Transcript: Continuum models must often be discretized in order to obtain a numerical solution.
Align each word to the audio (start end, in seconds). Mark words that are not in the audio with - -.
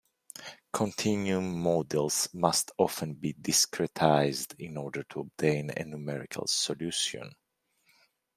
Continuum 0.73 1.61
models 1.61 2.27
must 2.33 2.71
often 2.79 3.13
be 3.13 3.33
discretized 3.35 4.55
in 4.57 4.75
order 4.75 5.03
to 5.03 5.19
obtain 5.19 5.69
a 5.77 5.83
numerical 5.85 6.47
solution. 6.47 7.31